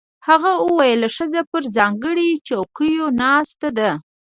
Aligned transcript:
هغه 0.27 0.51
وویل 0.65 1.01
ښځه 1.15 1.41
پر 1.51 1.63
ځانګړو 1.77 2.27
څوکیو 2.47 3.05
ناسته 3.21 3.67
ده. 3.77 3.89